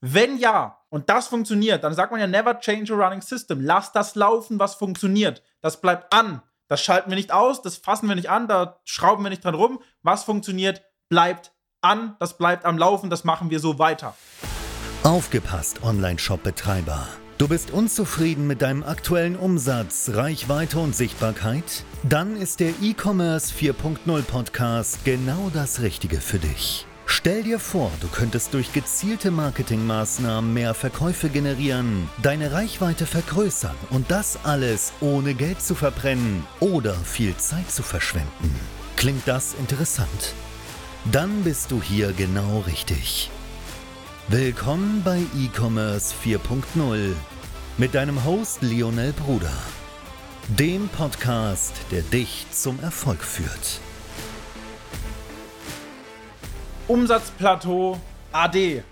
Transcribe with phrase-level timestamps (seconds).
[0.00, 3.60] Wenn ja, und das funktioniert, dann sagt man ja never change a running system.
[3.60, 5.42] Lass das laufen, was funktioniert.
[5.60, 6.42] Das bleibt an.
[6.68, 9.54] Das schalten wir nicht aus, das fassen wir nicht an, da schrauben wir nicht dran
[9.54, 9.80] rum.
[10.02, 14.14] Was funktioniert, bleibt an, das bleibt am Laufen, das machen wir so weiter.
[15.02, 17.08] Aufgepasst, Online-Shop-Betreiber.
[17.38, 21.84] Du bist unzufrieden mit deinem aktuellen Umsatz, Reichweite und Sichtbarkeit?
[22.02, 26.86] Dann ist der E-Commerce 4.0 Podcast genau das Richtige für dich.
[27.12, 34.12] Stell dir vor, du könntest durch gezielte Marketingmaßnahmen mehr Verkäufe generieren, deine Reichweite vergrößern und
[34.12, 38.54] das alles ohne Geld zu verbrennen oder viel Zeit zu verschwenden.
[38.96, 40.34] Klingt das interessant?
[41.10, 43.28] Dann bist du hier genau richtig.
[44.28, 47.12] Willkommen bei E-Commerce 4.0
[47.76, 49.58] mit deinem Host Lionel Bruder,
[50.46, 53.80] dem Podcast, der dich zum Erfolg führt.
[56.90, 58.00] Umsatzplateau
[58.32, 58.82] AD.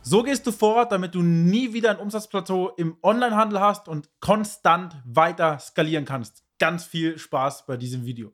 [0.00, 4.96] So gehst du vor, damit du nie wieder ein Umsatzplateau im Onlinehandel hast und konstant
[5.04, 6.42] weiter skalieren kannst.
[6.58, 8.32] Ganz viel Spaß bei diesem Video.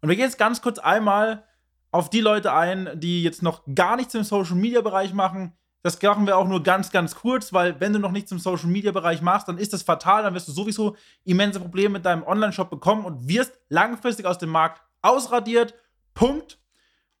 [0.00, 1.44] Und wir gehen jetzt ganz kurz einmal
[1.92, 5.56] auf die Leute ein, die jetzt noch gar nichts im Social Media Bereich machen.
[5.84, 8.68] Das machen wir auch nur ganz, ganz kurz, weil wenn du noch nichts im Social
[8.68, 10.24] Media Bereich machst, dann ist das fatal.
[10.24, 14.50] Dann wirst du sowieso immense Probleme mit deinem Online-Shop bekommen und wirst langfristig aus dem
[14.50, 15.74] Markt ausradiert.
[16.14, 16.58] Punkt.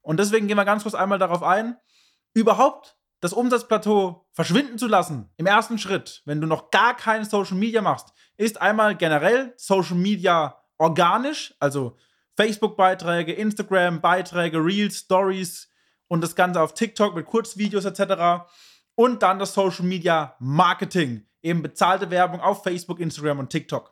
[0.02, 1.76] Und deswegen gehen wir ganz kurz einmal darauf ein,
[2.34, 7.56] überhaupt das Umsatzplateau verschwinden zu lassen, im ersten Schritt, wenn du noch gar kein Social
[7.56, 11.96] Media machst, ist einmal generell Social Media organisch, also
[12.36, 15.68] Facebook-Beiträge, Instagram-Beiträge, Reels, Stories
[16.08, 18.44] und das Ganze auf TikTok mit Kurzvideos etc.
[18.96, 23.91] Und dann das Social Media Marketing, eben bezahlte Werbung auf Facebook, Instagram und TikTok.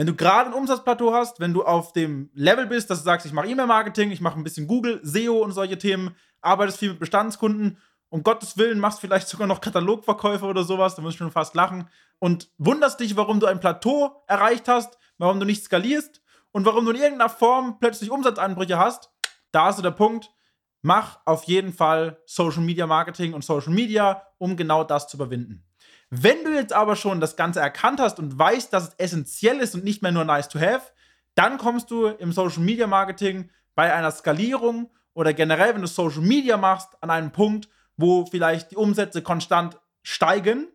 [0.00, 3.26] Wenn du gerade ein Umsatzplateau hast, wenn du auf dem Level bist, dass du sagst,
[3.26, 7.00] ich mache E-Mail-Marketing, ich mache ein bisschen Google, SEO und solche Themen, arbeitest viel mit
[7.00, 7.76] Bestandskunden,
[8.08, 11.54] um Gottes Willen machst vielleicht sogar noch Katalogverkäufe oder sowas, da muss ich schon fast
[11.54, 11.86] lachen
[12.18, 16.86] und wunderst dich, warum du ein Plateau erreicht hast, warum du nicht skalierst und warum
[16.86, 19.10] du in irgendeiner Form plötzlich Umsatzanbrüche hast,
[19.52, 20.30] da ist so der Punkt.
[20.80, 25.69] Mach auf jeden Fall Social Media Marketing und Social Media, um genau das zu überwinden.
[26.10, 29.74] Wenn du jetzt aber schon das Ganze erkannt hast und weißt, dass es essentiell ist
[29.76, 30.90] und nicht mehr nur nice to have,
[31.36, 36.22] dann kommst du im Social Media Marketing bei einer Skalierung oder generell, wenn du Social
[36.22, 40.66] Media machst, an einen Punkt, wo vielleicht die Umsätze konstant steigen,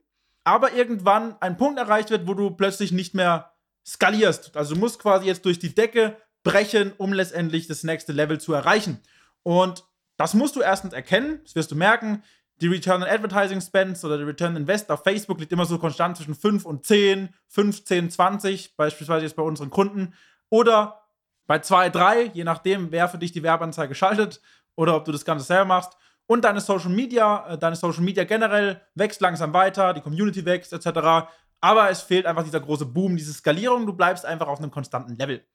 [0.46, 3.52] aber irgendwann ein Punkt erreicht wird, wo du plötzlich nicht mehr
[3.86, 4.56] skalierst.
[4.56, 8.54] Also du musst quasi jetzt durch die Decke brechen, um letztendlich das nächste Level zu
[8.54, 9.02] erreichen.
[9.44, 9.84] Und
[10.18, 12.24] das musst du erstens erkennen, das wirst du merken
[12.62, 16.18] die Return on Advertising Spends oder der Return Invest auf Facebook liegt immer so konstant
[16.18, 20.14] zwischen 5 und 10, 15, 20, beispielsweise jetzt bei unseren Kunden.
[20.50, 21.02] Oder
[21.48, 24.42] bei 2, 3, je nachdem, wer für dich die Werbeanzeige schaltet
[24.76, 25.98] oder ob du das Ganze selber machst.
[26.28, 30.74] Und deine Social Media, äh, deine Social Media generell wächst langsam weiter, die Community wächst
[30.74, 31.30] etc.
[31.62, 33.86] Aber es fehlt einfach dieser große Boom, diese Skalierung.
[33.86, 35.46] Du bleibst einfach auf einem konstanten Level.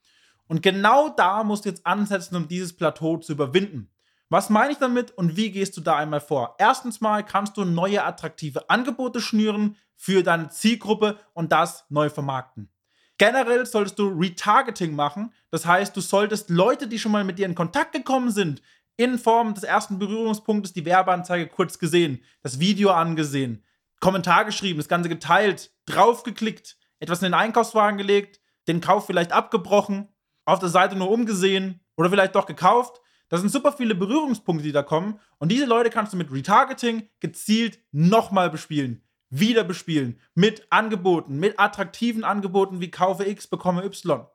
[0.46, 3.90] Und genau da musst du jetzt ansetzen, um dieses Plateau zu überwinden.
[4.32, 6.54] Was meine ich damit und wie gehst du da einmal vor?
[6.58, 12.70] Erstens mal kannst du neue attraktive Angebote schnüren für deine Zielgruppe und das neu vermarkten.
[13.18, 17.46] Generell solltest du Retargeting machen, das heißt, du solltest Leute, die schon mal mit dir
[17.46, 18.62] in Kontakt gekommen sind,
[18.96, 23.64] in Form des ersten Berührungspunktes die Werbeanzeige kurz gesehen, das Video angesehen,
[23.98, 30.06] Kommentar geschrieben, das Ganze geteilt, draufgeklickt, etwas in den Einkaufswagen gelegt, den Kauf vielleicht abgebrochen,
[30.44, 34.72] auf der Seite nur umgesehen oder vielleicht doch gekauft das sind super viele Berührungspunkte, die
[34.72, 35.18] da kommen.
[35.38, 39.02] Und diese Leute kannst du mit Retargeting gezielt nochmal bespielen.
[39.30, 40.20] Wieder bespielen.
[40.34, 44.26] Mit Angeboten, mit attraktiven Angeboten wie Kaufe X, bekomme Y.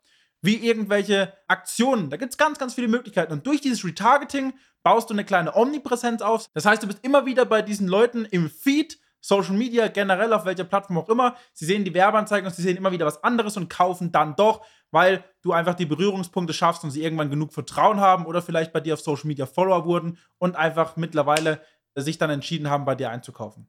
[0.42, 2.10] Wie irgendwelche Aktionen.
[2.10, 3.34] Da gibt es ganz, ganz viele Möglichkeiten.
[3.34, 6.48] Und durch dieses Retargeting baust du eine kleine Omnipräsenz auf.
[6.54, 10.46] Das heißt, du bist immer wieder bei diesen Leuten im Feed Social Media generell, auf
[10.46, 11.36] welcher Plattform auch immer.
[11.52, 14.64] Sie sehen die Werbeanzeigen und sie sehen immer wieder was anderes und kaufen dann doch,
[14.92, 18.82] weil du einfach die Berührungspunkte schaffst und sie irgendwann genug Vertrauen haben oder vielleicht bei
[18.82, 21.60] dir auf Social Media Follower wurden und einfach mittlerweile
[21.96, 23.68] sich dann entschieden haben, bei dir einzukaufen.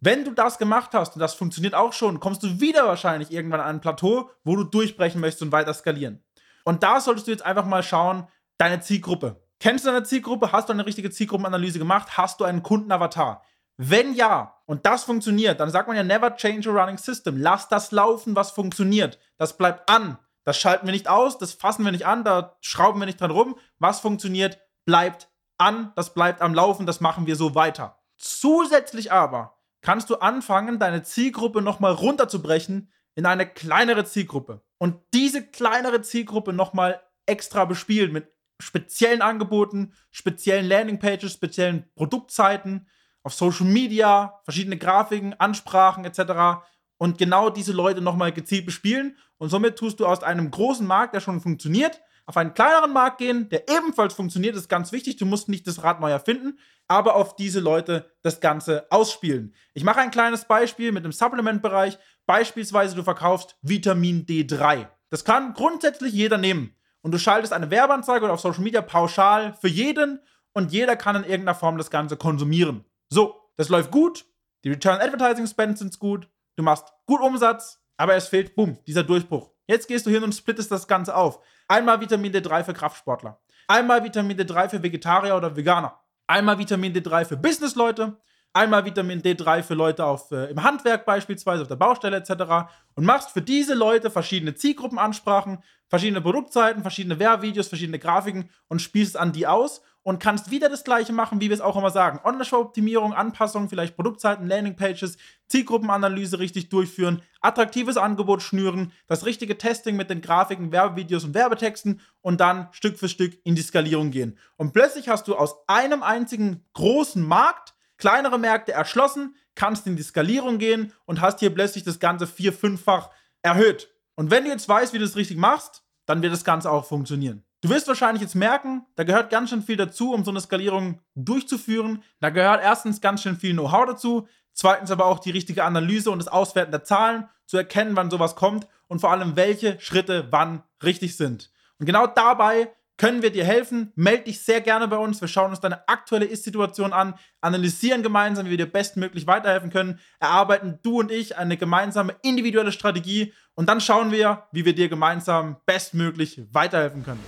[0.00, 3.60] Wenn du das gemacht hast und das funktioniert auch schon, kommst du wieder wahrscheinlich irgendwann
[3.60, 6.22] an ein Plateau, wo du durchbrechen möchtest und weiter skalieren.
[6.64, 8.26] Und da solltest du jetzt einfach mal schauen,
[8.58, 9.42] deine Zielgruppe.
[9.60, 10.52] Kennst du deine Zielgruppe?
[10.52, 12.18] Hast du eine richtige Zielgruppenanalyse gemacht?
[12.18, 13.42] Hast du einen Kundenavatar?
[13.82, 17.36] Wenn ja, und das funktioniert, dann sagt man ja never change a running system.
[17.36, 19.18] Lass das laufen, was funktioniert.
[19.36, 20.16] Das bleibt an.
[20.44, 23.32] Das schalten wir nicht aus, das fassen wir nicht an, da schrauben wir nicht dran
[23.32, 23.56] rum.
[23.80, 25.28] Was funktioniert, bleibt
[25.58, 27.98] an, das bleibt am Laufen, das machen wir so weiter.
[28.16, 34.62] Zusätzlich aber kannst du anfangen, deine Zielgruppe nochmal runterzubrechen in eine kleinere Zielgruppe.
[34.78, 38.28] Und diese kleinere Zielgruppe nochmal extra bespielen mit
[38.60, 42.86] speziellen Angeboten, speziellen Landingpages, speziellen Produktzeiten,
[43.22, 46.62] auf Social Media, verschiedene Grafiken, Ansprachen etc.
[46.96, 49.16] Und genau diese Leute nochmal gezielt bespielen.
[49.38, 52.00] Und somit tust du aus einem großen Markt, der schon funktioniert,
[52.30, 55.16] auf einen kleineren Markt gehen, der ebenfalls funktioniert, das ist ganz wichtig.
[55.16, 59.52] Du musst nicht das Rad neu erfinden, aber auf diese Leute das Ganze ausspielen.
[59.74, 61.98] Ich mache ein kleines Beispiel mit dem Supplement-Bereich.
[62.26, 64.86] Beispielsweise, du verkaufst Vitamin D3.
[65.08, 66.76] Das kann grundsätzlich jeder nehmen.
[67.02, 70.20] Und du schaltest eine Werbeanzeige oder auf Social Media pauschal für jeden
[70.52, 72.84] und jeder kann in irgendeiner Form das Ganze konsumieren.
[73.12, 74.24] So, das läuft gut.
[74.64, 76.28] Die Return Advertising Spends sind gut.
[76.56, 79.50] Du machst gut Umsatz, aber es fehlt, boom, dieser Durchbruch.
[79.66, 81.40] Jetzt gehst du hin und splittest das Ganze auf.
[81.66, 83.40] Einmal Vitamin D3 für Kraftsportler.
[83.66, 86.00] Einmal Vitamin D3 für Vegetarier oder Veganer.
[86.26, 88.20] Einmal Vitamin D3 für Businessleute.
[88.52, 92.68] Einmal Vitamin D3 für Leute auf, äh, im Handwerk beispielsweise, auf der Baustelle etc.
[92.94, 95.58] Und machst für diese Leute verschiedene Zielgruppenansprachen,
[95.88, 100.82] verschiedene Produktseiten, verschiedene Werbvideos, verschiedene Grafiken und spielst an die aus und kannst wieder das
[100.82, 102.20] gleiche machen, wie wir es auch immer sagen.
[102.24, 105.18] Online-Shop-Optimierung, Anpassung, vielleicht Produktseiten, Landingpages,
[105.48, 112.00] Zielgruppenanalyse richtig durchführen, attraktives Angebot schnüren, das richtige Testing mit den Grafiken, Werbevideos und Werbetexten
[112.22, 114.38] und dann Stück für Stück in die Skalierung gehen.
[114.56, 120.02] Und plötzlich hast du aus einem einzigen großen Markt kleinere Märkte erschlossen, kannst in die
[120.02, 123.10] Skalierung gehen und hast hier plötzlich das Ganze vier-, fünffach
[123.42, 123.88] erhöht.
[124.16, 126.84] Und wenn du jetzt weißt, wie du das richtig machst, dann wird das Ganze auch
[126.84, 127.44] funktionieren.
[127.60, 131.00] Du wirst wahrscheinlich jetzt merken, da gehört ganz schön viel dazu, um so eine Skalierung
[131.14, 132.02] durchzuführen.
[132.20, 136.18] Da gehört erstens ganz schön viel Know-how dazu, zweitens aber auch die richtige Analyse und
[136.18, 140.62] das Auswerten der Zahlen, zu erkennen, wann sowas kommt und vor allem, welche Schritte wann
[140.84, 141.50] richtig sind.
[141.80, 143.92] Und genau dabei können wir dir helfen.
[143.96, 145.22] Meld dich sehr gerne bei uns.
[145.22, 149.98] Wir schauen uns deine aktuelle Ist-Situation an, analysieren gemeinsam, wie wir dir bestmöglich weiterhelfen können,
[150.18, 154.90] erarbeiten du und ich eine gemeinsame individuelle Strategie und dann schauen wir, wie wir dir
[154.90, 157.24] gemeinsam bestmöglich weiterhelfen können.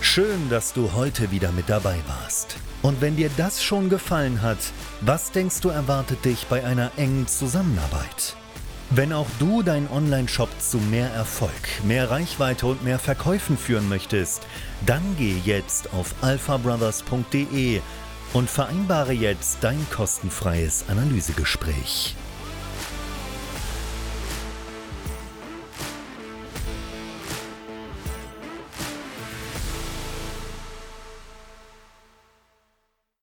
[0.00, 2.58] Schön, dass du heute wieder mit dabei warst.
[2.82, 4.58] Und wenn dir das schon gefallen hat,
[5.00, 8.36] was denkst du erwartet dich bei einer engen Zusammenarbeit?
[8.90, 11.52] Wenn auch du deinen Online-Shop zu mehr Erfolg,
[11.84, 14.46] mehr Reichweite und mehr Verkäufen führen möchtest,
[14.86, 17.82] dann geh jetzt auf alphabrothers.de
[18.32, 22.16] und vereinbare jetzt dein kostenfreies Analysegespräch.